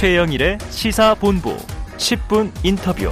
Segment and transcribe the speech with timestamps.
[0.00, 1.54] 최영일의 시사본부
[1.98, 3.10] 10분 인터뷰.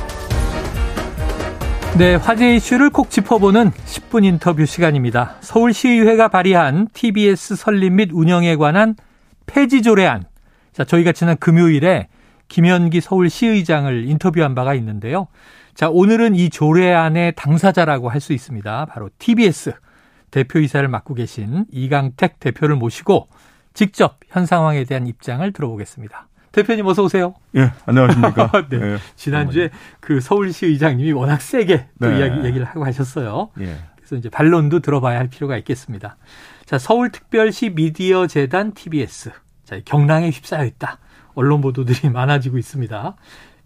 [1.98, 5.36] 네, 화제 이슈를 콕 짚어보는 10분 인터뷰 시간입니다.
[5.40, 8.96] 서울시의회가 발의한 TBS 설립 및 운영에 관한
[9.44, 10.24] 폐지 조례안.
[10.72, 12.08] 자, 저희가 지난 금요일에
[12.48, 15.26] 김현기 서울시의장을 인터뷰한 바가 있는데요.
[15.74, 18.86] 자, 오늘은 이 조례안의 당사자라고 할 수 있습니다.
[18.86, 19.74] 바로 TBS
[20.30, 23.28] 대표이사를 맡고 계신 이강택 대표를 모시고
[23.74, 26.27] 직접 현 상황에 대한 입장을 들어보겠습니다.
[26.52, 27.34] 대표님 어서 오세요.
[27.56, 28.50] 예, 안녕하십니까.
[28.70, 28.78] 네.
[28.78, 28.96] 네.
[29.16, 29.70] 지난주에
[30.00, 32.18] 그 서울시 의장님이 워낙 세게 또 네.
[32.18, 33.50] 이야기 얘기를 하고 가셨어요.
[33.60, 33.76] 예.
[33.96, 36.16] 그래서 이제 반론도 들어봐야 할 필요가 있겠습니다.
[36.64, 39.32] 자, 서울특별시 미디어 재단 TBS.
[39.64, 40.98] 자, 경랑에 휩싸여 있다.
[41.34, 43.16] 언론 보도들이 많아지고 있습니다.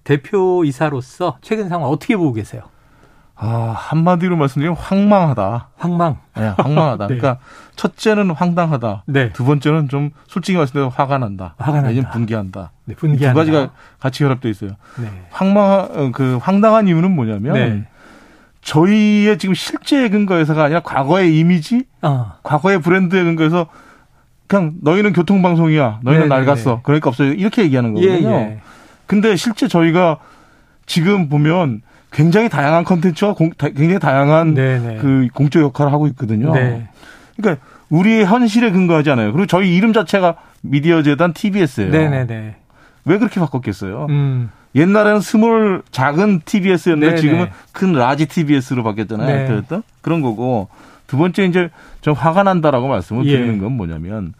[0.04, 2.62] 대표이사로서 최근 상황 어떻게 보고 계세요?
[3.44, 5.70] 아, 한마디로 말씀드리면 황망하다.
[5.76, 6.18] 황망.
[6.38, 7.08] 네, 황망하다.
[7.08, 7.16] 네.
[7.16, 7.42] 그러니까
[7.74, 9.02] 첫째는 황당하다.
[9.06, 9.32] 네.
[9.32, 11.54] 두 번째는 좀 솔직히 말씀드려 화가 난다.
[11.58, 11.88] 화가 난다.
[11.88, 12.70] 내년 분개한다.
[12.84, 13.32] 네, 분개한다.
[13.32, 14.70] 두 가지가 같이 결합되어 있어요.
[15.00, 15.08] 네.
[15.30, 17.88] 황망 어, 그 황당한 이유는 뭐냐면 네.
[18.60, 22.34] 저희의 지금 실제 근거에서가 아니라 과거의 이미지, 어.
[22.44, 23.66] 과거의 브랜드의 근거에서
[24.46, 26.00] 그냥 너희는 교통방송이야.
[26.04, 26.74] 너희는 네, 네 낡았어.
[26.76, 26.80] 네.
[26.84, 27.32] 그러니까 없어요.
[27.32, 28.30] 이렇게 얘기하는 거거든요.
[28.30, 28.60] 예, 예.
[29.06, 30.18] 근데 실제 저희가
[30.86, 31.82] 지금 보면
[32.12, 34.86] 굉장히 다양한 컨텐츠와 공, 다, 굉장히 다양한 네네.
[34.86, 34.96] 네.
[34.98, 36.52] 그 공적 역할을 하고 있거든요.
[36.52, 36.88] 네.
[37.36, 39.32] 그러니까 우리의 현실에 근거하지 않아요.
[39.32, 41.90] 그리고 저희 이름 자체가 미디어 재단 TBS예요.
[41.90, 42.24] 네네네.
[42.26, 42.56] 네,
[43.04, 44.06] 왜 그렇게 바꿨겠어요?
[44.10, 44.50] 음.
[44.74, 47.20] 옛날에는 small 작은 TBS였는데 네네.
[47.20, 49.48] 지금은 큰 large TBS로 바뀌었잖아요.
[49.68, 49.80] 네.
[50.00, 50.68] 그런 거고
[51.06, 51.68] 두 번째 이제
[52.00, 53.32] 좀 화가 난다라고 말씀을 예.
[53.32, 54.32] 드리는 건 뭐냐면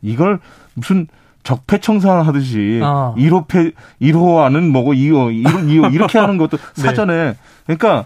[0.00, 0.38] 이걸
[0.74, 1.08] 무슨
[1.46, 3.14] 적폐청산 하듯이 아.
[3.16, 3.70] 1호 패
[4.02, 6.82] 1호와는 뭐고 2호 1호 2호 이렇게 하는 것도 네.
[6.82, 8.04] 사전에 그러니까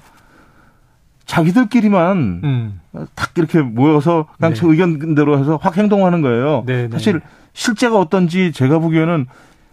[1.24, 2.80] 자기들끼리만 음.
[3.14, 4.60] 딱 이렇게 모여서 그냥 네.
[4.62, 6.64] 의견대로 해서 확 행동하는 거예요.
[6.66, 7.22] 네, 네, 사실
[7.55, 9.27] 실제가 어떤지 제가 보기에는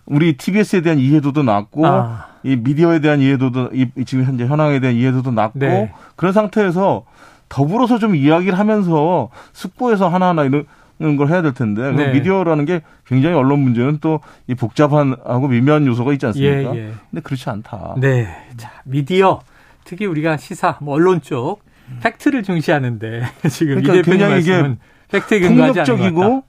[0.05, 2.27] 우리 TBS에 대한 이해도도 낮고 아.
[2.43, 5.92] 이 미디어에 대한 이해도도 이 지금 현재 현황에 대한 이해도도 낮고 네.
[6.15, 7.03] 그런 상태에서
[7.49, 10.65] 더불어서 좀 이야기를 하면서 숙고해서 하나하나 이런
[10.99, 12.11] 걸 해야 될 텐데 네.
[12.13, 16.75] 미디어라는 게 굉장히 언론 문제는 또 이 복잡한 하고 미묘한 요소가 있지 않습니까?
[16.75, 16.93] 예, 예.
[17.11, 17.95] 근데 그렇지 않다.
[17.97, 19.41] 네, 자 미디어
[19.83, 21.61] 특히 우리가 시사, 뭐 언론 쪽
[22.02, 24.75] 팩트를 중시하는데 지금 그러니까 이게
[25.09, 26.43] 팩트에 근거하지 폭력적이고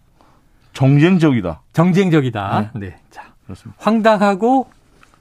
[0.73, 1.63] 정쟁적이다.
[1.73, 2.71] 정쟁적이다.
[2.75, 2.81] 네.
[2.81, 2.97] 네.
[3.11, 3.77] 자, 그렇습니다.
[3.83, 4.69] 황당하고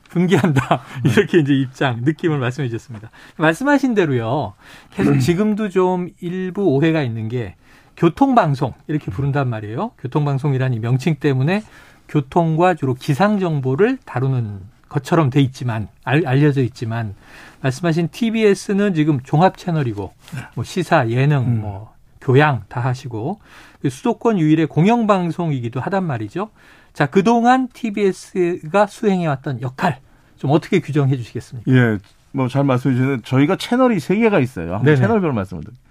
[0.10, 0.82] 분개한다.
[1.04, 1.10] 네.
[1.18, 3.10] 이렇게 이제 입장, 느낌을 말씀해 주셨습니다.
[3.38, 4.54] 말씀하신 대로요.
[4.92, 7.56] 계속 지금도 좀 일부 오해가 있는 게
[7.98, 9.92] 교통방송 이렇게 부른단 말이에요.
[10.00, 11.64] 교통방송이라는 이 명칭 때문에
[12.08, 17.16] 교통과 주로 기상 정보를 다루는 것처럼 돼 있지만 알, 알려져 있지만
[17.62, 20.14] 말씀하신 TBS는 지금 종합 채널이고
[20.56, 21.62] 뭐 시사, 예능, 음.
[21.62, 23.40] 뭐 교양 다 하시고
[23.82, 26.50] 그 수도권 유일의 공영 방송이기도 하단 말이죠.
[26.94, 30.00] 자, 그동안 TBS가 수행해 왔던 역할
[30.38, 31.72] 좀 어떻게 규정해 주시겠습니까?
[31.72, 31.98] 예,
[32.32, 34.82] 뭐 잘 말씀해 주시는데 저희가 채널이 세 개가 있어요.
[34.96, 35.87] 채널별로 말씀을 드릴게요.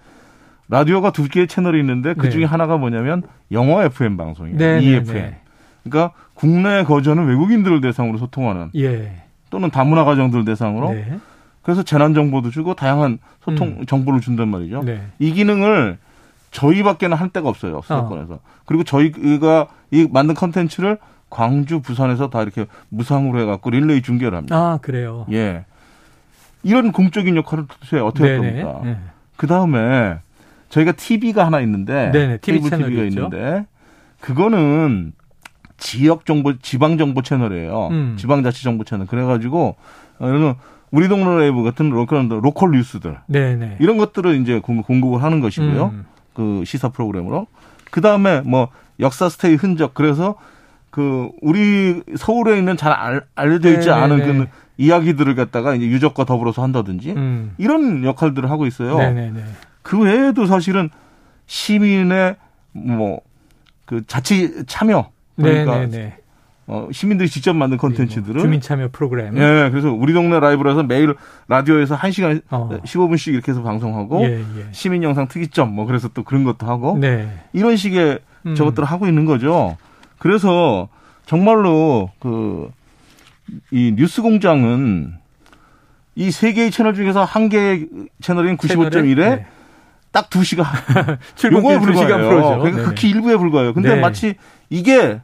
[0.69, 2.45] 라디오가 두 개의 채널이 있는데 그 중에 네.
[2.45, 4.57] 하나가 뭐냐면 영어 FM 방송이에요.
[4.57, 5.13] 네, EFM.
[5.13, 5.39] 네,
[5.83, 9.23] 그러니까 국내 거주하는 외국인들을 대상으로 소통하는 예.
[9.49, 11.19] 또는 다문화 가정들 대상으로 네.
[11.61, 13.85] 그래서 재난 정보도 주고 다양한 소통 음.
[13.85, 14.83] 정보를 준단 말이죠.
[14.83, 15.01] 네.
[15.19, 15.97] 이 기능을
[16.51, 17.81] 저희밖에는 할 데가 없어요.
[17.81, 18.33] 수도권에서.
[18.35, 18.39] 어.
[18.65, 20.97] 그리고 저희가 이 만든 컨텐츠를
[21.29, 24.55] 광주, 부산에서 다 이렇게 무상으로 해갖고 릴레이 중계를 합니다.
[24.55, 25.25] 아 그래요.
[25.31, 25.65] 예.
[26.63, 28.81] 이런 공적인 역할을 도대체 어떻게 할 겁니까?
[28.83, 28.97] 네.
[29.35, 30.19] 그 다음에
[30.69, 33.19] 저희가 TV가 하나 있는데 네네, TV 케이블 TV가 있죠.
[33.23, 33.65] 있는데
[34.19, 35.13] 그거는
[35.77, 37.87] 지역 정보, 지방 정보 채널이에요.
[37.91, 38.15] 음.
[38.17, 39.07] 지방 자치 정보 채널.
[39.07, 39.75] 그래 가지고
[40.19, 40.55] 이런
[40.91, 43.77] 우리 동네 라이브 같은 local local 뉴스들 네네.
[43.79, 45.85] 이런 것들을 이제 공급을 하는 것이고요.
[45.93, 46.05] 음.
[46.33, 47.47] 그 시사 프로그램으로.
[47.91, 48.69] 그 다음에 뭐
[48.99, 50.35] 역사 스테이 흔적 그래서
[50.89, 54.03] 그 우리 서울에 있는 잘 알, 알려져 있지 네네네.
[54.03, 57.53] 않은 그 이야기들을 갖다가 이제 유족과 더불어서 한다든지 음.
[57.57, 58.97] 이런 역할들을 하고 있어요.
[58.97, 59.43] 네네네.
[59.87, 60.89] 그 외에도 사실은
[61.45, 62.35] 시민의
[62.73, 63.21] 뭐
[63.85, 66.17] 그 자치 참여 그러니까 네네네.
[66.67, 69.37] 어, 시민들이 직접 만든 컨텐츠들은 뭐 주민 참여 프로그램.
[69.37, 71.15] 예, 그래서 우리 동네 라이브라서 매일
[71.47, 72.69] 라디오에서 1시간 어.
[72.83, 74.65] 15분씩 이렇게 해서 방송하고 예, 예.
[74.73, 77.29] 시민 영상 특이점 뭐 그래서 또 그런 것도 하고 네.
[77.53, 78.55] 이런 식의 음.
[78.55, 79.77] 저것들을 하고 있는 거죠.
[80.19, 80.89] 그래서
[81.25, 82.69] 정말로 그
[83.71, 85.13] 이 뉴스 공장은
[86.15, 87.87] 이 세 개의 채널 중에서 한 개의
[88.19, 89.45] 채널인 95.1에 네.
[90.17, 90.65] 딱 2시간.
[91.53, 92.17] 요거에 불과해요.
[92.17, 92.83] 그러니까 네네.
[92.83, 93.75] 극히 일부에 불과해요.
[93.75, 94.01] 근데 네.
[94.01, 94.33] 마치
[94.67, 95.21] 이게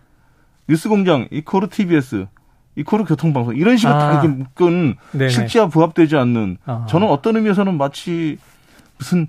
[0.69, 2.27] 뉴스공장, 이코르 TBS,
[2.75, 3.99] 이코르 교통방송 이런 식으로 아.
[3.99, 5.29] 다 이렇게 묶은 네네.
[5.29, 6.85] 실제와 부합되지 않는 아.
[6.87, 8.37] 저는 어떤 의미에서는 마치
[8.99, 9.25] 무슨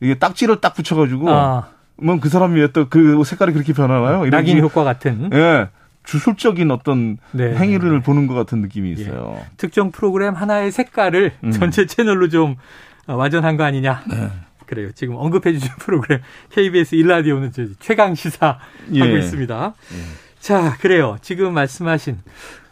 [0.00, 1.68] 이게 딱지를 딱 붙여가지고 아.
[1.98, 4.26] 뭐그 사람 위에 또그 색깔이 그렇게 변하나요?
[4.26, 5.30] 낙인 효과 같은.
[5.32, 5.68] 예.
[6.02, 7.54] 주술적인 어떤 네.
[7.56, 8.92] 행위를 보는 것 같은 느낌이 예.
[8.92, 9.36] 있어요.
[9.38, 9.46] 예.
[9.56, 11.50] 특정 프로그램 하나의 색깔을 음.
[11.52, 12.56] 전체 채널로 좀
[13.06, 14.02] 어, 완전한 거 아니냐.
[14.10, 14.30] 네.
[14.66, 14.90] 그래요.
[14.92, 16.20] 지금 언급해 주신 프로그램
[16.50, 18.58] KBS 일라디오는 최강 시사
[18.92, 19.00] 예.
[19.00, 19.74] 하고 있습니다.
[19.92, 19.96] 예.
[20.40, 21.16] 자, 그래요.
[21.22, 22.18] 지금 말씀하신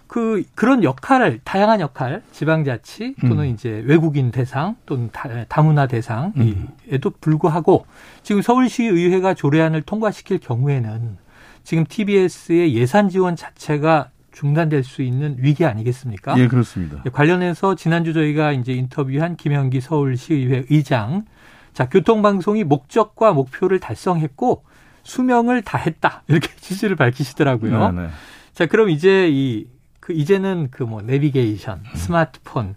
[0.07, 3.47] 그 그런 역할을 다양한 역할 지방자치 또는 음.
[3.47, 7.13] 이제 외국인 대상 또는 다, 문화 대상에도 음.
[7.21, 7.87] 불구하고
[8.23, 11.19] 지금 서울시 의회가 조례안을 통과시킬 경우에는
[11.65, 16.39] 지금 TBS의 예산 지원 자체가 중단될 수 있는 위기 아니겠습니까?
[16.39, 17.03] 예, 그렇습니다.
[17.11, 21.25] 관련해서 지난주 저희가 이제 인터뷰한 김현기 서울시의회 의장
[21.75, 24.65] 자, 교통방송이 목적과 목표를 달성했고
[25.03, 26.23] 수명을 다했다.
[26.29, 27.91] 이렇게 취지를 밝히시더라고요.
[27.91, 28.03] 네네.
[28.07, 28.09] 네.
[28.55, 29.67] 자, 그럼 이제 이,
[30.01, 32.77] 그, 이제는 그 뭐, 내비게이션, 스마트폰,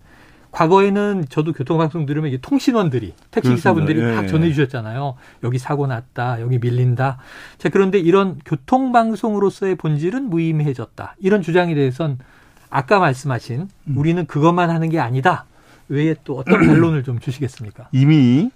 [0.52, 4.28] 과거에는 저도 교통방송 들으면 이게 통신원들이 택시기사분들이 예, 막 예.
[4.28, 5.16] 전해주셨잖아요.
[5.44, 7.20] 여기 사고 났다, 여기 밀린다.
[7.60, 11.16] 자 그런데 이런 교통방송으로서의 본질은 무의미해졌다.
[11.20, 12.18] 이런 주장에 대해서는
[12.72, 13.98] 아까 말씀하신 음.
[13.98, 15.46] 우리는 그것만 하는 게 아니다.
[15.90, 17.90] 외에 또 어떤 반론을 좀 주시겠습니까?
[17.92, 18.50] 이미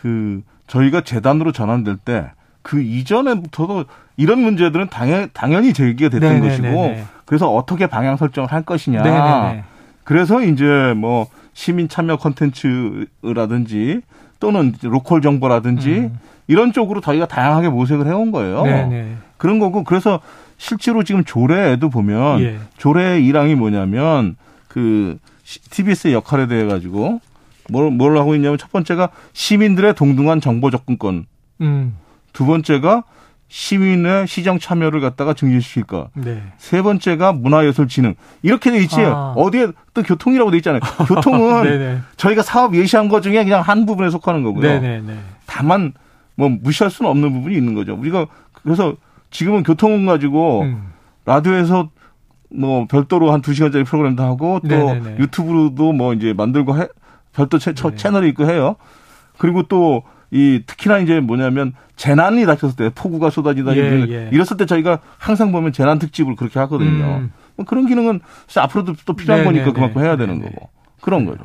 [0.00, 2.30] 그 저희가 재단으로 전환될 때
[2.62, 3.84] 그 이전에부터도
[4.16, 6.74] 이런 문제들은 당연, 당연히 제기가 됐던 네네네네.
[6.74, 9.02] 것이고 그래서 어떻게 방향 설정을 할 것이냐.
[9.02, 9.64] 네네네.
[10.04, 14.02] 그래서 이제 뭐 시민 참여 콘텐츠라든지
[14.40, 16.18] 또는 로컬 정보라든지 음.
[16.48, 18.62] 이런 쪽으로 저희가 다양하게 모색을 해온 거예요.
[18.62, 19.16] 네네.
[19.36, 20.20] 그런 거고 그래서
[20.58, 22.58] 실제로 지금 조례에도 보면 예.
[22.76, 24.36] 조례의 일항이 뭐냐면
[24.68, 25.18] 그
[25.70, 27.20] TBS의 역할에 대해 가지고
[27.70, 31.26] 뭘, 뭘 하고 있냐면 첫 번째가 시민들의 동등한 정보 접근권.
[31.60, 31.96] 음.
[32.32, 33.04] 두 번째가
[33.48, 36.10] 시민의 시정 참여를 갖다가 증진시킬까.
[36.14, 36.42] 네.
[36.56, 38.14] 세 번째가 문화예술 진흥.
[38.42, 39.00] 이렇게 돼 있지.
[39.00, 39.34] 아.
[39.36, 40.80] 어디에 또 교통이라고 돼 있잖아요.
[41.08, 44.62] 교통은 저희가 사업 예시한 것 중에 그냥 한 부분에 속하는 거고요.
[44.62, 45.14] 네네네.
[45.46, 45.92] 다만
[46.36, 47.94] 뭐 무시할 수는 없는 부분이 있는 거죠.
[47.94, 48.26] 우리가
[48.62, 48.94] 그래서
[49.30, 50.92] 지금은 교통 가지고 음.
[51.24, 51.90] 라디오에서
[52.52, 55.18] 뭐 별도로 한두 시간짜리 프로그램도 하고 또 네네네.
[55.18, 56.88] 유튜브로도 뭐 이제 만들고 해,
[57.32, 57.94] 별도 채, 네.
[57.96, 58.76] 채널이 있고 해요.
[59.38, 64.30] 그리고 또 이 특히나 이제 뭐냐면 재난이 닥쳤을 때 폭우가 쏟아지다 예, 예.
[64.32, 67.18] 이랬을 때 저희가 항상 보면 재난 특집을 그렇게 하거든요.
[67.18, 67.32] 음.
[67.56, 68.20] 뭐 그런 기능은
[68.56, 70.06] 앞으로도 또 필요한 네, 거니까 네, 그만큼 네.
[70.06, 71.42] 해야 되는 거고 그런 거죠.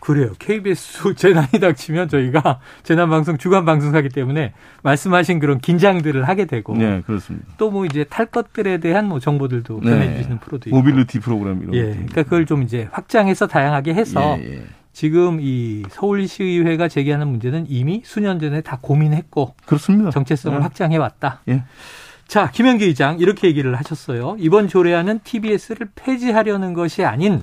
[0.00, 0.32] 그래요.
[0.38, 6.74] KBS 재난이 닥치면 저희가 재난 방송 주간 방송하기 때문에 말씀하신 그런 긴장들을 하게 되고.
[6.74, 7.46] 네, 그렇습니다.
[7.58, 9.90] 또 뭐 이제 탈 것들에 대한 뭐 정보들도 네.
[9.90, 10.76] 전해주시는 프로도 있고.
[10.78, 11.74] 모빌리티 프로그램 이런.
[11.74, 14.62] 예, 그러니까 그걸 좀 이제 확장해서 다양하게 해서 예, 예.
[14.92, 20.10] 지금 이 서울시의회가 제기하는 문제는 이미 수년 전에 다 고민했고 그렇습니다.
[20.10, 20.62] 정체성을 네.
[20.62, 21.40] 확장해 왔다.
[21.48, 21.64] 예.
[22.28, 24.36] 자, 김현기 의장 이렇게 얘기를 하셨어요.
[24.38, 27.42] 이번 조례안은 TBS를 폐지하려는 것이 아닌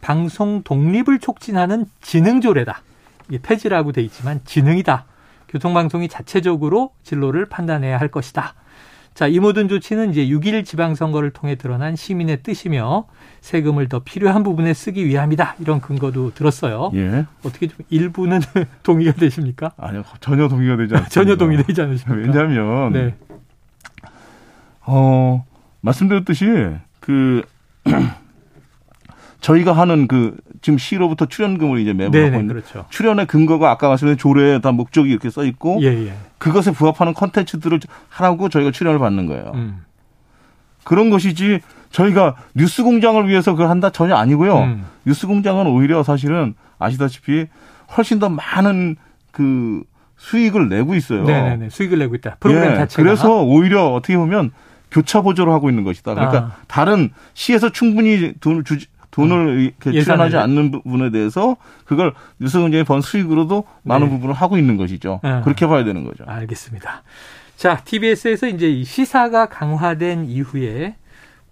[0.00, 2.82] 방송 독립을 촉진하는 지능 조례다.
[3.28, 5.06] 이게 폐지라고 돼 있지만 지능이다.
[5.48, 8.54] 교통방송이 자체적으로 진로를 판단해야 할 것이다.
[9.14, 13.06] 자, 이 모든 조치는 이제 6일 지방선거를 통해 드러난 시민의 뜻이며
[13.40, 15.56] 세금을 더 필요한 부분에 쓰기 위함이다.
[15.58, 16.92] 이런 근거도 들었어요.
[16.94, 17.26] 예.
[17.44, 18.40] 어떻게 좀 일부는
[18.84, 19.72] 동의가 되십니까?
[19.76, 21.10] 아니요, 전혀 동의가 되지 않습니다.
[21.10, 22.20] 전혀 동의되지 않으십니까?
[22.38, 23.14] 왜냐하면 네.
[24.86, 25.44] 어,
[25.80, 26.46] 말씀드렸듯이
[27.00, 27.42] 그
[29.40, 32.84] 저희가 하는 그 지금 시로부터 출연금을 이제 매번 하고 그렇죠.
[32.90, 36.14] 출연의 근거가 아까 말씀드린 조례에 다 목적이 이렇게 써 있고 예, 예.
[36.38, 39.52] 그것에 부합하는 컨텐츠들을 하라고 저희가 출연을 받는 거예요.
[39.54, 39.84] 음.
[40.84, 44.58] 그런 것이지 저희가 뉴스 공장을 위해서 그걸 한다 전혀 아니고요.
[44.58, 44.84] 음.
[45.04, 47.46] 뉴스 공장은 오히려 사실은 아시다시피
[47.96, 48.96] 훨씬 더 많은
[49.30, 49.82] 그
[50.16, 51.24] 수익을 내고 있어요.
[51.24, 51.70] 네네네.
[51.70, 52.36] 수익을 내고 있다.
[52.40, 53.02] 프로그램 예, 자체가.
[53.02, 54.50] 그래서 오히려 어떻게 보면
[54.90, 56.14] 교차 보조를 하고 있는 것이다.
[56.14, 56.56] 그러니까 아.
[56.66, 58.86] 다른 시에서 충분히 돈을 주지
[59.18, 59.58] 돈을 음.
[59.60, 64.12] 이렇게 출연하지 않는 부분에 대해서 그걸 뉴스공장이 번 수익으로도 많은 네.
[64.12, 65.20] 부분을 하고 있는 것이죠.
[65.24, 65.40] 네.
[65.42, 66.24] 그렇게 봐야 되는 거죠.
[66.26, 67.02] 알겠습니다.
[67.56, 70.94] 자, TBS에서 이제 시사가 강화된 이후에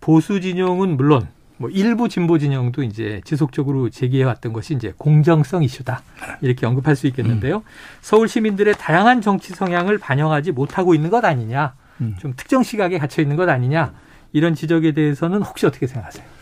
[0.01, 6.03] 보수 진영은 물론 뭐 일부 진보 진영도 이제 지속적으로 제기해 왔던 것이 이제 공정성 이슈다.
[6.43, 7.57] 이렇게 언급할 수 있겠는데요.
[7.57, 7.63] 음.
[8.01, 11.75] 서울 시민들의 다양한 정치 성향을 반영하지 못하고 있는 것 아니냐.
[12.03, 12.15] 음.
[12.21, 13.95] 좀 특정 시각에 갇혀 있는 것 아니냐.
[14.33, 16.36] 이런 지적에 대해서는 혹시 어떻게 생각하세요?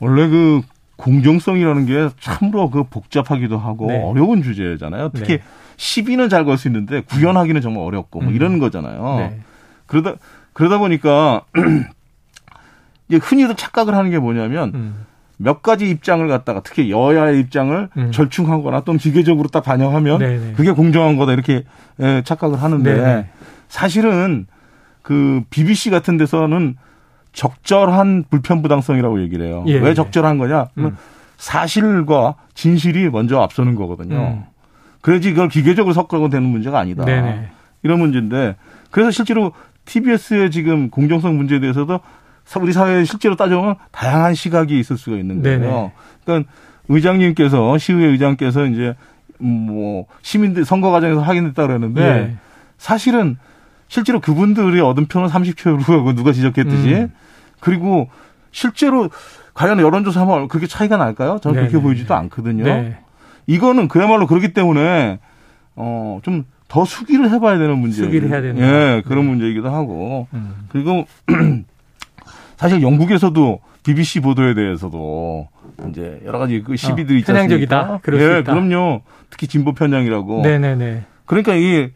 [0.00, 0.60] 원래 그
[0.96, 4.02] 공정성이라는 게 참으로 그 복잡하기도 하고 네.
[4.02, 5.10] 어려운 주제잖아요.
[5.14, 5.42] 특히 네.
[5.76, 8.34] 시비는 잘 걸 수 있는데 구현하기는 정말 어렵고 뭐 음.
[8.34, 9.16] 이런 거잖아요.
[9.18, 9.40] 네.
[9.86, 10.14] 그러다
[10.52, 11.42] 그러다 보니까
[13.08, 15.06] 이제 흔히도 착각을 하는 게 뭐냐면 음.
[15.36, 18.10] 몇 가지 입장을 갖다가 특히 여야의 입장을 음.
[18.12, 20.38] 절충하거나 또는 기계적으로 딱 반영하면 네네.
[20.38, 20.52] 네.
[20.54, 21.62] 그게 공정한 거다 이렇게
[22.00, 23.14] 예, 착각을 하는데 네네.
[23.14, 23.28] 네.
[23.68, 24.46] 사실은
[25.02, 26.76] 그 BBC 같은 데서는
[27.38, 29.62] 적절한 불편부당성이라고 얘기를 해요.
[29.68, 29.78] 예.
[29.78, 30.70] 왜 적절한 거냐?
[30.78, 30.96] 음.
[31.36, 34.16] 사실과 진실이 먼저 앞서는 거거든요.
[34.16, 34.42] 음.
[35.02, 37.04] 그래야지 이걸 기계적으로 섞어도 되는 문제가 아니다.
[37.04, 37.48] 네네.
[37.84, 38.56] 이런 문제인데
[38.90, 39.52] 그래서 실제로
[39.84, 42.00] TBS의 지금 공정성 문제에 대해서도
[42.60, 45.58] 우리 사회에 실제로 따져보면 다양한 시각이 있을 수가 있는 거예요.
[45.60, 45.92] 네네.
[46.24, 46.50] 그러니까
[46.88, 48.96] 의장님께서 시의회 의장께서 이제
[49.38, 52.36] 뭐 시민들 선거 과정에서 확인했다 그러는데 예.
[52.78, 53.36] 사실은
[53.86, 57.12] 실제로 그분들이 얻은 표는 30표로 누가 지적했듯이 음.
[57.60, 58.08] 그리고
[58.50, 59.08] 실제로
[59.54, 61.38] 과연 여론조사 하면 그렇게 차이가 날까요?
[61.42, 61.68] 저는 네네.
[61.68, 62.64] 그렇게 보이지도 않거든요.
[62.64, 62.98] 네.
[63.46, 65.18] 이거는 그야말로 그렇기 때문에
[65.76, 68.02] 어 좀 더 수기를 해봐야 되는 문제.
[68.04, 68.58] 수기를 해야 되는.
[68.62, 69.30] 예, 그런 네.
[69.30, 70.66] 문제이기도 하고 음.
[70.68, 71.06] 그리고
[72.56, 75.48] 사실 영국에서도 BBC 보도에 대해서도
[75.88, 78.00] 이제 여러 가지 그 시비들이 어, 있지 않습니까?
[78.02, 79.00] 그럴 예, 그럼요.
[79.30, 80.42] 특히 진보 편향이라고.
[80.42, 81.04] 네네네.
[81.24, 81.88] 그러니까 이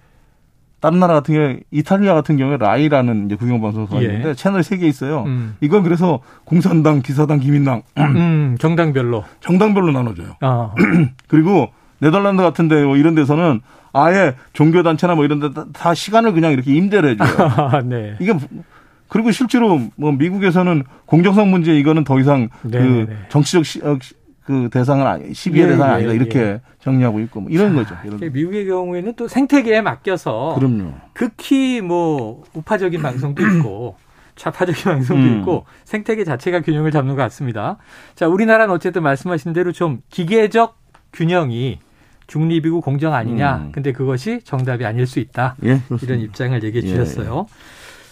[0.82, 4.06] 다른 나라 같은 경우에 이탈리아 같은 경우에 라이라는 이제 국영 방송사가 예.
[4.06, 5.22] 있는데 채널 세개 있어요.
[5.26, 5.54] 음.
[5.60, 10.34] 이건 그래서 공산당, 기사당, 기민당 음, 정당별로 정당별로 나눠져요.
[10.40, 10.74] 아.
[11.28, 11.68] 그리고
[12.00, 13.60] 네덜란드 같은데 뭐 이런 데서는
[13.92, 17.82] 아예 종교 단체나 뭐 이런 데 다 시간을 그냥 이렇게 임대를 해 줘요.
[17.86, 18.16] 네.
[18.18, 18.34] 이게
[19.06, 22.88] 그리고 실제로 뭐 미국에서는 공정성 문제 이거는 더 이상 네네네.
[22.88, 23.16] 그 네, 네.
[23.28, 23.96] 정치적 시, 어,
[24.44, 26.60] 그 대상은 아니, 시비의 예, 대상이 예, 아니다 이렇게 예.
[26.80, 27.96] 정리하고 있고 뭐 이런 자, 거죠.
[28.04, 30.94] 이런 미국의 경우에는 또 생태계에 맡겨서 그럼요.
[31.12, 33.96] 극히 뭐 우파적인 방송도 있고
[34.34, 35.38] 좌파적인 방송도 음.
[35.40, 37.76] 있고 생태계 자체가 균형을 잡는 것 같습니다.
[38.14, 40.76] 자, 우리나라는 어쨌든 말씀하신 대로 좀 기계적
[41.12, 41.78] 균형이
[42.26, 43.56] 중립이고 공정 아니냐.
[43.56, 43.72] 음.
[43.72, 45.56] 근데 그것이 정답이 아닐 수 있다.
[45.64, 47.46] 예, 이런 입장을 얘기해 주셨어요.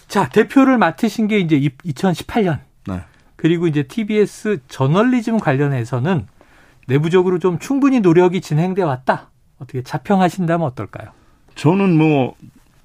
[0.08, 2.58] 자, 대표를 맡으신 게 이제 2018년.
[2.86, 3.00] 네.
[3.40, 6.26] 그리고 이제 TBS 저널리즘 관련해서는
[6.86, 9.30] 내부적으로 좀 충분히 노력이 진행돼 왔다.
[9.58, 11.08] 어떻게 자평하신다면 어떨까요?
[11.54, 12.34] 저는 뭐,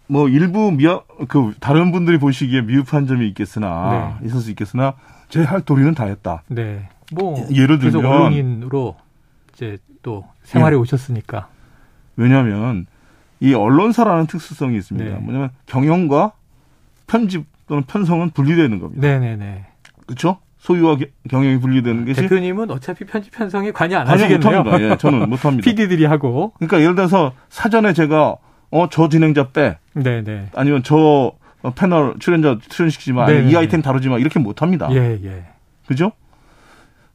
[0.07, 4.27] 뭐 일부 미아, 그 다른 분들이 보시기에 미흡한 점이 있겠으나 네.
[4.27, 4.93] 있을 수 있겠으나
[5.27, 6.43] 제 할 도리는 다 했다.
[6.47, 6.87] 네.
[7.11, 8.95] 뭐 예를 들면 언론인으로
[9.53, 10.79] 이제 또 생활해 네.
[10.79, 11.49] 오셨으니까.
[12.15, 12.85] 왜냐하면
[13.41, 15.15] 이 언론사라는 특수성이 있습니다.
[15.15, 15.19] 네.
[15.19, 16.31] 뭐냐면 경영과
[17.07, 19.01] 편집 또는 편성은 분리되는 겁니다.
[19.05, 19.65] 네네네.
[20.05, 20.37] 그렇죠?
[20.65, 20.97] 소유와
[21.29, 24.63] 경영이 분리되는 것이 대표님은 어차피 편집 편성에 관여 안 하시겠네요.
[24.63, 24.81] 못합니다.
[24.93, 25.63] 예, 저는 못합니다.
[25.69, 26.53] PD들이 하고.
[26.57, 28.35] 그러니까 예를 들어서 사전에 제가
[28.71, 30.49] 어 저 진행자 빼, 네네.
[30.55, 31.33] 아니면 저
[31.75, 33.51] 패널 출연자 출연시키지 마, 네네.
[33.51, 34.87] 이 아이템 다루지 마 이렇게 못합니다.
[34.91, 35.45] 예, 예.
[35.87, 36.11] 그죠?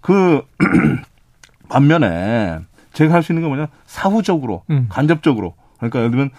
[0.00, 0.42] 그
[1.68, 2.58] 반면에
[2.92, 4.86] 제가 할 수 있는 건 뭐냐 사후적으로 음.
[4.88, 6.30] 간접적으로 그러니까 예를 들면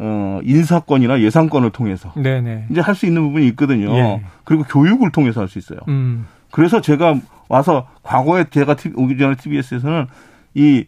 [0.00, 2.66] 어, 인사권이나 예산권을 통해서 네네.
[2.70, 3.94] 이제 할 수 있는 부분이 있거든요.
[3.96, 4.22] 예.
[4.44, 5.80] 그리고 교육을 통해서 할 수 있어요.
[5.88, 6.26] 음.
[6.50, 10.06] 그래서 제가 와서 과거에 제가 오기 전에 TBS에서는
[10.54, 10.84] 이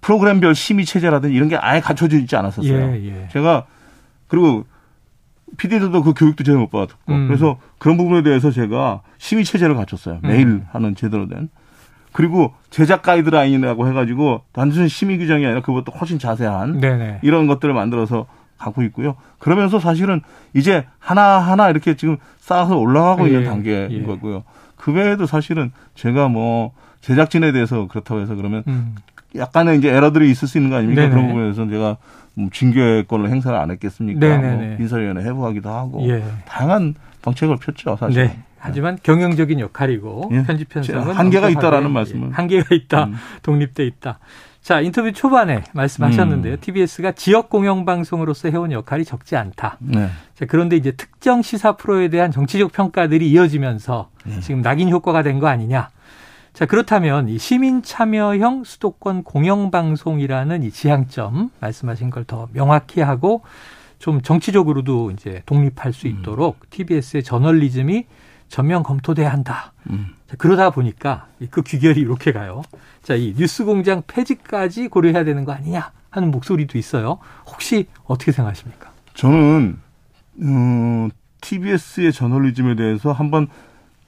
[0.00, 2.94] 프로그램별 심의 체제라든지 이런 게 아예 갖춰져 있지 않았었어요.
[2.94, 3.28] 예, 예.
[3.30, 3.66] 제가
[4.28, 4.64] 그리고
[5.56, 7.28] PD들도 그 교육도 제대로 못 받았고 음.
[7.28, 10.20] 그래서 그런 부분에 대해서 제가 심의 체제를 갖췄어요.
[10.22, 10.66] 매일 음.
[10.72, 11.48] 하는 제대로 된.
[12.12, 17.20] 그리고 제작 가이드라인이라고 해가지고 단순히 심의 규정이 아니라 그것도 훨씬 자세한 네네.
[17.22, 18.26] 이런 것들을 만들어서
[18.58, 19.16] 갖고 있고요.
[19.38, 20.20] 그러면서 사실은
[20.54, 24.02] 이제 하나 하나 이렇게 지금 쌓아서 올라가고 예, 있는 단계인 예.
[24.02, 24.44] 거고요.
[24.82, 26.72] 그 외에도 사실은 제가 뭐
[27.02, 28.96] 제작진에 대해서 그렇다고 해서 그러면 음.
[29.36, 31.02] 약간의 이제 에러들이 있을 수 있는 거 아닙니까?
[31.02, 31.14] 네네.
[31.14, 31.96] 그런 부분에서 제가
[32.34, 34.38] 뭐 징계권을 행사를 안 했겠습니까?
[34.38, 36.24] 뭐 인사위원회 해부하기도 하고 예.
[36.46, 38.24] 다양한 정책을 폈죠, 사실.
[38.24, 38.42] 네.
[38.64, 40.42] 하지만 경영적인 역할이고 예.
[40.44, 43.04] 편집 편성은 한계가 있다라는 말씀은 예, 한계가 있다.
[43.04, 43.14] 음.
[43.42, 44.18] 독립돼 있다.
[44.62, 46.54] 자, 인터뷰 초반에 말씀하셨는데요.
[46.54, 46.58] 음.
[46.60, 49.78] TBS가 지역 공영 방송으로서 해온 역할이 적지 않다.
[49.80, 50.08] 네.
[50.36, 54.38] 자, 그런데 이제 특정 시사 프로에 대한 정치적 평가들이 이어지면서 네.
[54.40, 55.90] 지금 낙인 효과가 된 거 아니냐.
[56.52, 63.42] 자, 그렇다면 이 시민 참여형 수도권 공영 방송이라는 이 지향점 말씀하신 걸 더 명확히 하고
[63.98, 66.12] 좀 정치적으로도 이제 독립할 수 음.
[66.20, 66.66] 있도록 음.
[66.70, 68.04] TBS의 저널리즘이
[68.52, 69.72] 전면 검토돼야 한다.
[69.88, 70.08] 음.
[70.28, 72.62] 자, 그러다 보니까 그 귀결이 이렇게 가요.
[73.02, 77.18] 자, 이 뉴스 공장 폐지까지 고려해야 되는 거 아니냐 하는 목소리도 있어요.
[77.46, 78.90] 혹시 어떻게 생각하십니까?
[79.14, 79.78] 저는
[80.42, 81.08] 어,
[81.40, 83.48] TBS의 저널리즘에 대해서 한번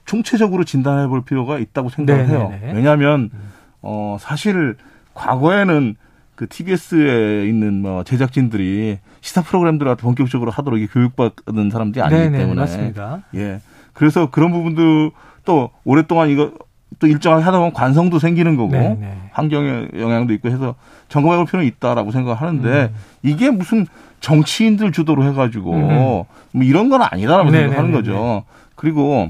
[0.05, 2.29] 총체적으로 진단해 볼 필요가 있다고 생각을.
[2.29, 2.53] 해요.
[2.71, 3.51] 왜냐하면 음.
[3.81, 4.75] 어, 사실
[5.15, 5.95] 과거에는
[6.35, 13.23] 그 TBS에 있는 뭐 제작진들이 시사 프로그램들을 본격적으로 하도록 교육받는 사람들이 아니기 네네, 때문에 맞습니다.
[13.33, 13.59] 예.
[13.95, 15.11] 그래서 그런 부분도
[15.45, 16.51] 또 오랫동안 이거
[16.99, 18.97] 또 일정하게 하다 보면 관성도 생기는 거고 네네.
[18.99, 19.17] 네.
[19.31, 20.75] 환경에 영향도 있고 해서
[21.09, 22.95] 점검해 볼 필요는 있다라고 생각하는데 음.
[23.23, 23.87] 이게 무슨
[24.19, 25.87] 정치인들 주도로 해가지고 음.
[25.87, 27.75] 뭐 이런 건 아니다라고 네네네네.
[27.75, 28.43] 생각하는 거죠.
[28.75, 29.29] 그리고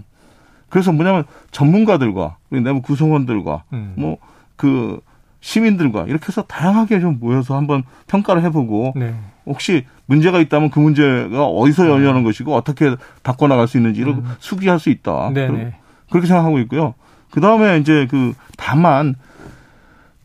[0.70, 3.94] 그래서 뭐냐면 전문가들과 내부 구성원들과 음.
[3.96, 5.00] 뭐그
[5.40, 9.14] 시민들과 이렇게 해서 다양하게 좀 모여서 한번 평가를 해보고 네.
[9.46, 14.36] 혹시 문제가 있다면 그 문제가 어디서 열려는 것이고 어떻게 바꿔나갈 수 있는지를 음.
[14.40, 15.32] 수기할 수 있다.
[15.34, 15.76] 네네.
[16.10, 16.94] 그렇게 생각하고 있고요.
[17.32, 19.16] 그 다음에 이제 그 다만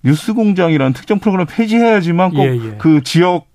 [0.02, 3.00] 뉴스 공장이라는 특정 프로그램 폐지해야지만 꼭그 예, 예.
[3.02, 3.46] 지역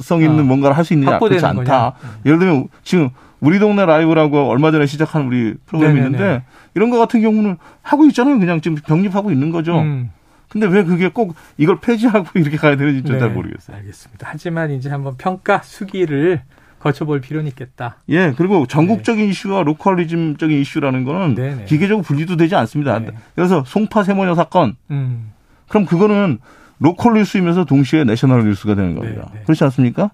[0.00, 0.44] 성 있는 어.
[0.44, 1.62] 뭔가를 할 수 있느냐 그렇지 않다.
[1.64, 1.92] 거냐?
[2.04, 2.08] 음.
[2.26, 3.10] 예를 들면 지금
[3.40, 6.16] 우리 동네 라이브라고 얼마 전에 시작한 우리 프로그램이 네네네.
[6.16, 6.44] 있는데
[6.74, 8.38] 이런 거 같은 경우는 하고 있잖아요.
[8.38, 9.78] 그냥 지금 병립하고 있는 거죠.
[9.80, 10.10] 음.
[10.48, 13.76] 근데 왜 그게 꼭 이걸 폐지하고 이렇게 가야 되는지 네, 잘 모르겠어요.
[13.76, 14.26] 알겠습니다.
[14.30, 16.42] 하지만 이제 한번 평가 수기를
[16.80, 17.96] 거쳐볼 필요는 있겠다.
[18.08, 19.30] 예, 그리고 전국적인 네.
[19.30, 21.64] 이슈와 로컬리즘적인 이슈라는 거는 네네.
[21.64, 22.98] 기계적으로 분리도 되지 않습니다.
[23.00, 23.10] 네.
[23.34, 24.76] 그래서 송파 세모녀 사건.
[24.90, 25.32] 음.
[25.68, 26.38] 그럼 그거는
[26.78, 29.28] local 뉴스이면서 동시에 national 뉴스가 되는 겁니다.
[29.32, 29.44] 네네.
[29.44, 30.12] 그렇지 않습니까?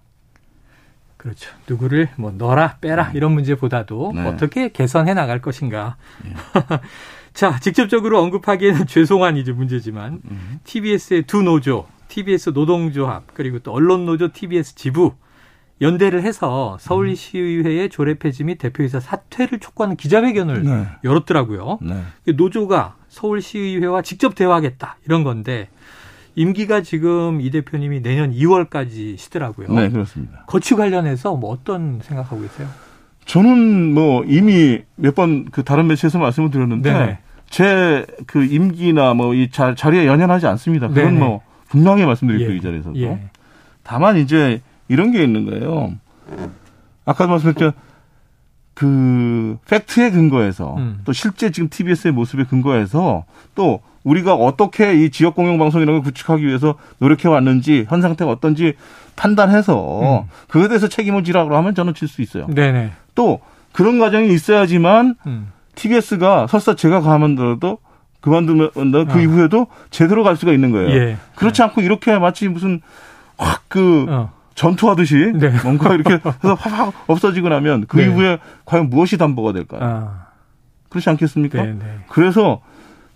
[1.19, 1.51] 그렇죠.
[1.69, 4.27] 누구를 뭐 넣어라 빼라 이런 문제보다도 네.
[4.27, 5.97] 어떻게 개선해 나갈 것인가.
[6.23, 6.35] 네.
[7.35, 10.61] 자, 직접적으로 언급하기에는 죄송한 이제 문제지만 음.
[10.65, 15.13] TBS의 두 노조, TBS 노동조합 그리고 또 언론노조 TBS 지부
[15.81, 20.87] 연대를 해서 서울시의회의 조례 폐지 및 대표이사 사퇴를 촉구하는 기자회견을 네.
[21.03, 21.81] 열었더라고요.
[21.83, 22.33] 네.
[22.35, 25.69] 노조가 서울시의회와 직접 대화하겠다 이런 건데
[26.37, 29.69] 임기가 지금 이 대표님이 내년 2월까지 시더라고요.
[29.73, 30.45] 네, 그렇습니다.
[30.47, 32.69] 거치 관련해서 뭐 어떤 생각하고 계세요?
[33.25, 37.19] 저는 뭐 이미 몇 번 그 다른 매체에서 말씀을 드렸는데
[37.55, 40.89] 제 그 임기나 뭐 이 자리에 연연하지 않습니다.
[40.89, 41.19] 그건 네네.
[41.19, 42.57] 뭐 분명히 말씀드릴게요 예.
[42.57, 43.01] 이 자리에서도.
[43.01, 43.21] 예.
[43.85, 45.93] 다만 이제 이런 게 있는 거예요.
[47.05, 47.77] 아까도 말씀드렸죠.
[48.75, 51.01] 그 팩트에 근거해서 음.
[51.05, 56.03] 또 실제 지금 TBS의 모습에 근거해서 또 우리가 어떻게 이 지역 공영 방송 이런 걸
[56.03, 58.75] 구축하기 위해서 노력해 왔는지 현 상태가 어떤지
[59.17, 60.29] 판단해서 음.
[60.49, 62.47] 그에 대해서 책임을 지라고 하면 저는 질 수 있어요.
[62.49, 62.91] 네네.
[63.15, 63.41] 또
[63.73, 65.53] 그런 과정이 있어야지만 음.
[65.75, 67.79] TBS가 설사 제가 가만더라도
[68.21, 69.21] 그만두면 그 어.
[69.21, 70.91] 이후에도 제대로 갈 수가 있는 거예요.
[70.91, 71.17] 예.
[71.35, 72.81] 그렇지 않고 이렇게 마치 무슨
[73.37, 74.33] 확그 어.
[74.55, 75.53] 전투하듯이 네.
[75.63, 78.05] 뭔가 이렇게 해서 확 없어지고 나면 그 네.
[78.05, 79.81] 이후에 과연 무엇이 담보가 될까요?
[79.83, 80.27] 아.
[80.89, 81.63] 그렇지 않겠습니까?
[81.63, 81.99] 네, 네.
[82.09, 82.61] 그래서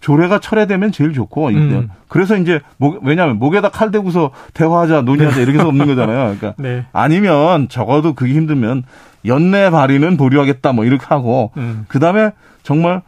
[0.00, 1.88] 조례가 철회되면 제일 좋고 음.
[2.09, 6.37] 그래서 이제 목, 왜냐하면 목에다 칼 대고서 대화하자 논의하자 이렇게 해서 없는 거잖아요.
[6.38, 6.85] 그러니까 네.
[6.93, 8.85] 아니면 적어도 그게 힘들면
[9.26, 11.85] 연내 발의는 보류하겠다 뭐 이렇게 하고 음.
[11.88, 12.31] 그다음에
[12.62, 13.02] 정말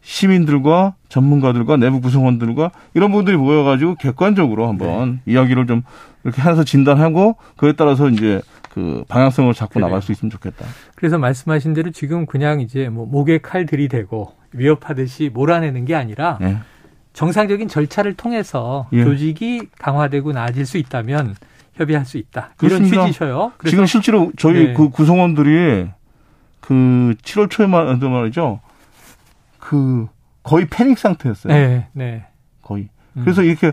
[0.00, 5.32] 시민들과 전문가들과 내부 구성원들과 이런 분들이 모여가지고 객관적으로 한번 네.
[5.32, 5.82] 이야기를 좀
[6.24, 8.40] 이렇게 해서 진단하고 그에 따라서 이제
[8.72, 9.84] 그 방향성을 잡고 그래.
[9.84, 10.64] 나갈 수 있으면 좋겠다.
[10.94, 16.38] 그래서 말씀하신 대로 지금 그냥 이제 뭐 목에 칼 들이 대고 위협하듯이 몰아내는 게 아니라
[16.40, 16.56] 네.
[17.12, 19.04] 정상적인 절차를 통해서 예.
[19.04, 21.36] 조직이 강화되고 나아질 수 있다면
[21.74, 22.50] 협의할 수 있다.
[22.56, 22.94] 그렇습니다.
[22.94, 23.52] 이런 취지셔요.
[23.66, 24.72] 지금 실제로 저희 네.
[24.72, 25.88] 그 구성원들이
[26.60, 28.60] 그 7월 초에만 말이죠.
[29.58, 30.06] 그
[30.42, 31.52] 거의 패닉 상태였어요.
[31.52, 32.24] 네, 네.
[32.62, 32.88] 거의.
[33.16, 33.22] 음.
[33.22, 33.72] 그래서 이렇게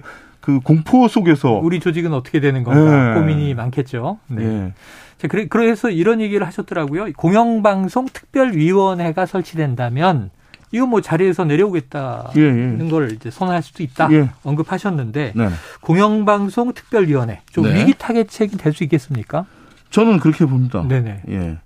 [0.50, 3.20] 그 공포 속에서 우리 조직은 어떻게 되는 건가 네.
[3.20, 4.18] 고민이 많겠죠.
[4.28, 4.44] 네.
[4.44, 4.74] 네.
[5.20, 7.14] 자, 그래, 그래서 이런 얘기를 하셨더라고요.
[7.14, 10.32] 공영방송 특별위원회가 설치된다면
[10.72, 12.90] 이거 뭐 자리에서 내려오겠다는 예, 예.
[12.90, 14.30] 걸 이제 선언할 수도 있다 예.
[14.44, 15.50] 언급하셨는데 네.
[15.82, 17.80] 공영방송 특별위원회 좀 네.
[17.82, 19.46] 위기 타겟책이 될 수 있겠습니까?
[19.90, 20.84] 저는 그렇게 봅니다.
[20.88, 21.24] 네네.
[21.30, 21.58] 예.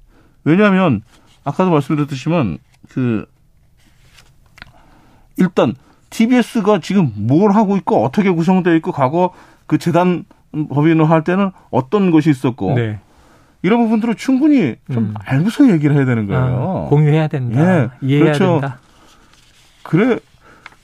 [0.46, 1.02] 왜냐하면
[1.44, 2.58] 아까도 말씀드렸듯이만
[2.90, 3.26] 그
[5.38, 5.74] 일단
[6.14, 9.34] TBS가 지금 뭘 하고 있고 어떻게 구성되어 있고 과거
[9.66, 13.00] 그 재단 법인을 할 때는 어떤 것이 있었고 네.
[13.64, 15.14] 이런 부분들을 충분히 좀 음.
[15.26, 16.86] 알고서 얘기를 해야 되는 거예요.
[16.86, 17.60] 아, 공유해야 된다.
[17.60, 17.90] 예.
[18.02, 18.60] 이해해야 그렇죠.
[18.62, 18.80] 된다.
[19.82, 20.20] 그래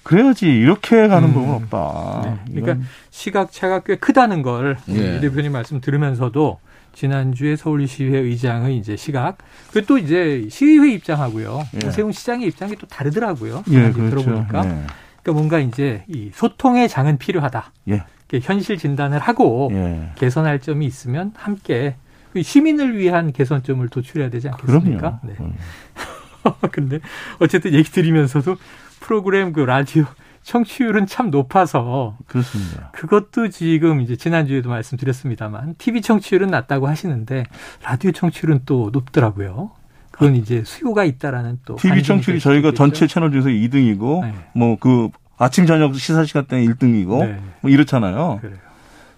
[0.01, 1.33] 그래야지 이렇게 가는 음.
[1.33, 2.21] 법은 없다.
[2.25, 2.61] 네.
[2.61, 5.17] 그러니까 시각 차가 꽤 크다는 걸 예.
[5.17, 6.59] 이 대표님 말씀 들으면서도
[6.93, 9.37] 지난주에 서울시의회 의장의 이제 시각
[9.71, 11.91] 그리고 또 이제 시의회 입장하고요 예.
[11.91, 13.63] 세운 시장의 입장이 또 다르더라고요.
[13.69, 14.09] 예, 그렇죠.
[14.09, 14.83] 들어보니까 예.
[15.21, 17.71] 그러니까 뭔가 이제 이 소통의 장은 필요하다.
[17.89, 18.03] 예.
[18.41, 20.11] 현실 진단을 하고 예.
[20.15, 21.95] 개선할 점이 있으면 함께
[22.39, 25.19] 시민을 위한 개선점을 도출해야 되지 않겠습니까?
[25.19, 25.19] 그럼요.
[25.23, 25.35] 네.
[25.39, 25.55] 음.
[26.71, 26.99] 근데
[27.39, 28.57] 어쨌든 얘기 드리면서도
[28.99, 30.05] 프로그램 그 라디오
[30.43, 32.91] 청취율은 참 높아서 그렇습니다.
[32.93, 37.45] 그것도 지금 이제 지난주에도 말씀드렸습니다만 TV 청취율은 낮다고 하시는데
[37.83, 39.71] 라디오 청취율은 또 높더라고요.
[40.19, 44.33] 그건 이제 수요가 있다라는 또 TV 청취율이 저희가 전체 채널 중에서 2등이고 네.
[44.53, 47.39] 뭐그 아침 저녁 시사 시간 때는 1등이고 네.
[47.61, 48.39] 뭐 이렇잖아요.
[48.41, 48.57] 그래요.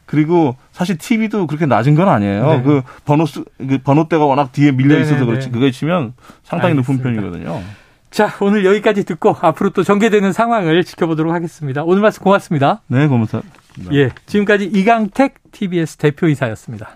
[0.05, 2.47] 그리고 사실 TV도 그렇게 낮은 건 아니에요.
[2.47, 2.61] 네.
[2.61, 5.47] 그 번호 수, 그 번호대가 워낙 뒤에 밀려 네, 있어서 네, 그렇지.
[5.47, 5.51] 네.
[5.53, 7.03] 그거에 치면 상당히 알겠습니다.
[7.03, 7.63] 높은 편이거든요.
[8.11, 11.83] 자, 오늘 여기까지 듣고 앞으로 또 전개되는 상황을 지켜보도록 하겠습니다.
[11.83, 12.81] 오늘 말씀 고맙습니다.
[12.87, 13.49] 네, 고맙습니다.
[13.93, 16.89] 예, 지금까지 이강택 TBS 대표이사였습니다.